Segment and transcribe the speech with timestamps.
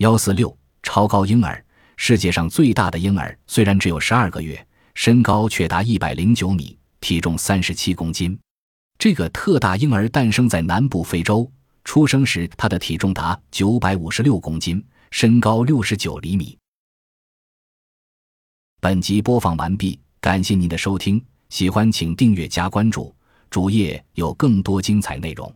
[0.00, 1.62] 幺四六超高婴儿
[1.98, 8.38] 世界上最大的婴儿虽然只有十二个月身高却达一百零九米体重三十七公斤。
[8.98, 11.50] 这个特大婴儿诞生在南部非洲
[11.84, 16.56] 出生时他的体重达九百五十六公斤身高六十九厘米。
[18.80, 23.14] 本集播放完毕感谢您的收听喜欢请订阅加关注
[23.50, 25.54] 主页有更多精彩内容。